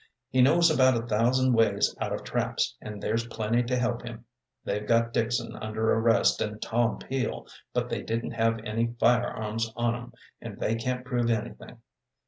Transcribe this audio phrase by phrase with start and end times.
[0.31, 4.25] He knows about a thousand ways out of traps, and there's plenty to help him.
[4.65, 9.71] They've got Dixon under arrest, and Tom Peel; but they didn't have any fire arms
[9.75, 11.81] on 'em, and they can't prove anything.